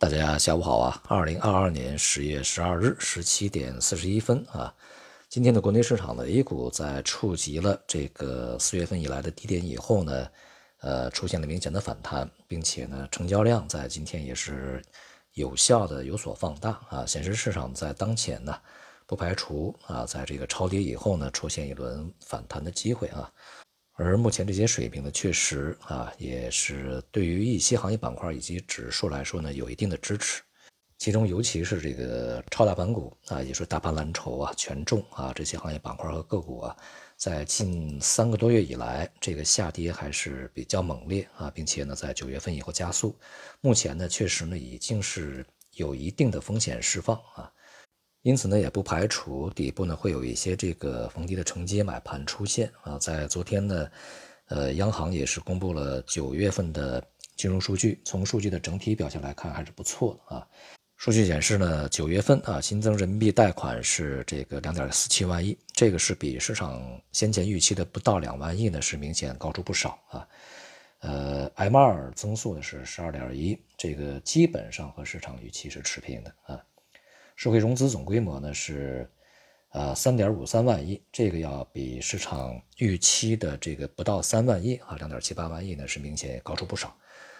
[0.00, 1.02] 大家下午好啊！
[1.08, 4.74] 二零二二年十月十二日十七点四十一分啊，
[5.28, 10.26] 今天的国内市场的 A 股在触及了这个四月份以来的低点以后呢，
[10.80, 14.82] 呃，出现了明显的反弹，并且呢，成交量在今天也是
[15.34, 18.58] 有效的有所放大啊，显示市场在当前呢，
[19.06, 23.30] 不排除啊，在这个超跌以后呢，出现一轮反弹的机会啊。
[23.94, 30.42] 而目前这些水平呢，确实啊，也是对于一些行业板块以及指数来说呢，有一定的支持。
[30.96, 36.76] 其中，尤其是这个超大盘股啊，也是大盘蓝筹啊、权重啊这些行业板块和个股啊，
[37.16, 43.18] 在近三个多月以来，这个下跌还是比较猛烈啊，并且呢，在九月份以后加速。
[43.62, 47.50] 目前呢，确实呢，已经是有一定的风险释放啊。
[48.22, 52.98] 因此呢，也不排除底部呢会有一些这个逢低的承接买盘出现啊。
[52.98, 53.90] 在昨天呢，
[54.48, 57.02] 呃，央行也是公布了九月份的
[57.36, 60.46] 金融数据，从数据的整体表现来看还是不错的啊。
[60.98, 70.28] 数据显示呢，九月份啊新增人民币贷款是这个两点四七万亿，这个是比市场先前预期的不到两万亿呢是明显高出不少啊。
[70.98, 76.62] 呃，M2 增速呢是十二点一，这个基本上和市场预期是持平的啊。
[77.40, 79.08] 社会融资总规模呢是，
[79.70, 86.94] 呃三点五三万亿，这个要比市场预期的这个不到三万亿啊两点七八万亿呢是明显高出不少。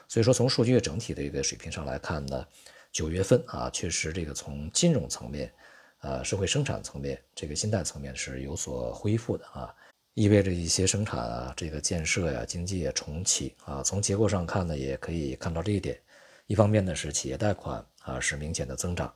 [0.08, 2.46] 所以说从数据整体的一个水平上来看呢，
[2.90, 5.52] 九月份啊确实这个从金融层面，
[5.98, 9.70] 呃社会生产层面这个信贷层面是有所恢复的啊，
[10.14, 13.82] 意味着一些生产啊这个建设呀经济也重启啊。
[13.82, 16.00] 从结构上看呢也可以看到这一点，
[16.46, 19.14] 一方面呢是企业贷款啊是明显的增长。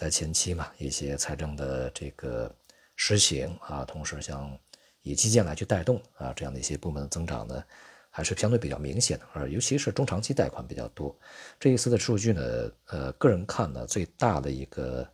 [0.00, 2.50] 在前期嘛，一些财政的这个
[2.96, 4.58] 实行啊，同时像
[5.02, 7.62] 以基建来去带动啊，这样的一些部门的增长呢，
[8.08, 11.14] 还是相对比较明显的啊，尤其是中长期贷款比较多。
[11.58, 15.06] 这一次的数据呢，呃，个人看呢，最大的一个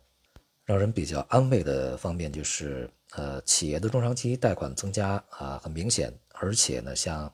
[0.63, 7.29] 让人比较安慰的方面就是，呃，企业的中长期贷款增加啊，很明显，而且呢，像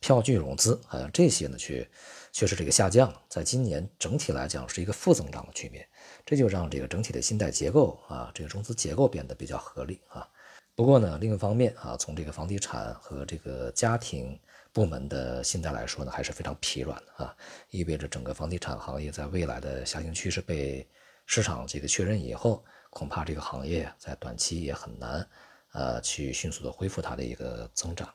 [0.00, 1.88] 票据融资啊这些呢，却
[2.32, 5.86] 却是这个下降，在今年整体来讲是一个负增长的局面。
[6.24, 10.28] 这就让这个整体的信贷结构啊，这个融资结构变得比较合理啊。
[10.74, 14.38] 不过呢，另一方面啊，从这个房地产和这个家庭
[14.72, 17.36] 部门的信贷来说呢，还是非常疲软的啊，
[17.70, 20.86] 意味着整个房地产行业在未来的下行趋势被
[21.26, 25.28] 市场这个确认以后，恐怕这个行业在短期也很难
[25.72, 28.08] 呃去迅速的恢复它的一个增长。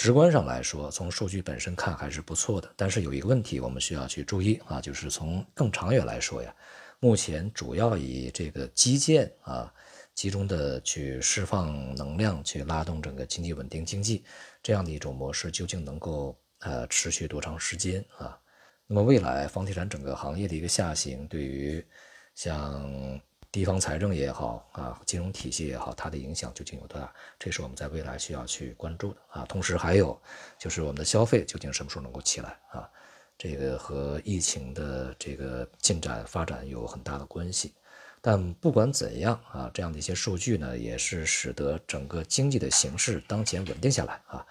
[0.00, 6.56] 直观上来说，从数据本身看还是不错的，但是有一个问题我们需要去注意啊，就是从更长远来说呀。
[7.00, 9.70] 目前主要以这个基建啊，
[10.14, 14.24] 集中的去释放能量，去拉动整个经济稳定经济，
[14.62, 18.40] 这样的一种模式究竟能够呃持续多长时间啊？
[18.86, 21.86] 那么未来房地产整个行业的一个下行，对于
[22.34, 23.20] 像
[23.52, 27.12] 地方财政也好啊，金融体系也好，它的影响究竟有多大？
[27.38, 29.44] 这是我们在未来需要去关注的啊。
[29.48, 30.20] 同时还有
[30.58, 32.88] 就是我们的消费究竟什么时候能够起来啊？
[33.36, 37.72] 这个和疫情的这个进展发展有很大的关系，
[38.20, 44.46] 但不管怎样啊，这样的一些数据呢，也是使得整个经济的形势当前稳定下来啊，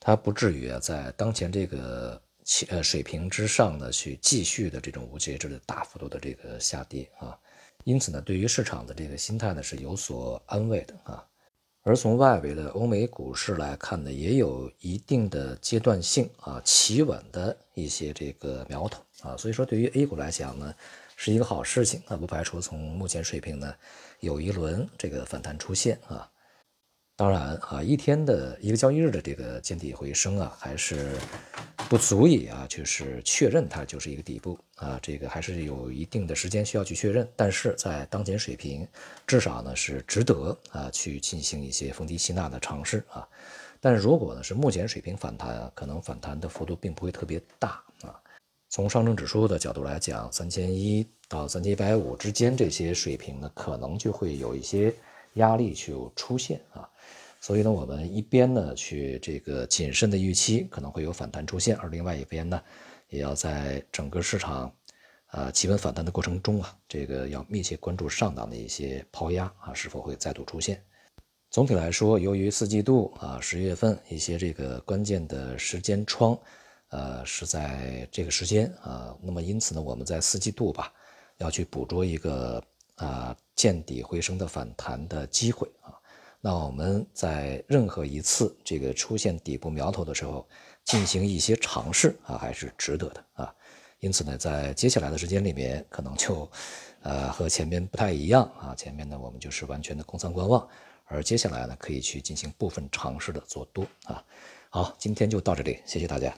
[0.00, 2.20] 它不至于啊在当前这个
[2.68, 7.38] 呃水平之上呢去继续的这种无节制的大幅度的这个下跌啊，
[7.84, 11.24] 因此呢，对于市场的这个心态呢是有所安慰的啊。
[11.82, 20.74] 而从外围的欧美股市来看呢，也有一定的阶段性啊企稳的一些这个苗头啊，所以说对于 A 股来讲呢，
[21.14, 23.74] 是一个好事情啊，不排除从目前水平呢
[24.20, 26.26] 有一轮这个反弹出现啊。
[27.16, 31.10] 当然啊，一天的一个交易日的这个见底回升啊，还是
[31.88, 37.28] 不足以啊，就是确认它就是一个底部啊，这个还是有一定的时间需要去确认。
[37.36, 38.86] 但是在当前水平，
[39.26, 43.28] 至少呢是值得啊去进行一些逢低吸纳的尝试啊。
[43.80, 48.18] 但是如果呢是目前水平反弹，可能反弹的幅度并不会特别大啊。
[48.70, 54.92] 从上证指数的角度来讲，三千一到三千一百五之间这些水平呢，可能就会有一些
[55.34, 56.88] 压力去出现啊。
[57.44, 62.58] 所以呢，我们一边呢去这个谨慎的预期可能会有反弹出现，而另外一边呢，
[63.10, 64.74] 也要在整个市场，
[65.26, 70.82] 啊企稳反弹的过程中啊，这个要密切关注上档的一些抛压啊是否会再度出现。
[71.50, 76.38] 总体来说，由于四季度啊十月份一些这个关键的时间窗，
[76.88, 80.90] 呃是在这个时间啊，那么因此呢，我们在四季度吧
[81.36, 82.64] 要去捕捉一个
[82.94, 85.92] 啊见底回升的反弹的机会啊。
[86.46, 90.46] 那我们在任何一次这个出现底部苗头的时候，
[90.84, 93.54] 进行一些尝试啊，还是值得的啊。
[93.98, 96.46] 因此呢，在接下来的时间里面，可能就
[97.00, 98.74] 呃和前面不太一样啊。
[98.74, 100.68] 前面呢，我们就是完全的空仓观望，
[101.06, 104.22] 而接下来呢，可以去进行部分尝试的做多啊。
[104.68, 106.36] 好，今天就到这里，谢谢大家。